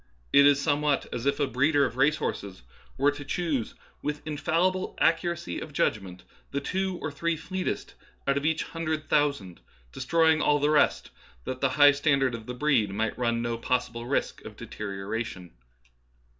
[0.33, 2.63] It is somewhat as if a breeder of race horses
[2.97, 7.93] were to choose, with infallible accuracy of judgmentj the two or three fleetest
[8.27, 9.61] out of each hundred thousand,
[9.91, 11.11] destroying all the rest,
[11.43, 15.51] that the high standard of the breed might run no possible risk of deterioration.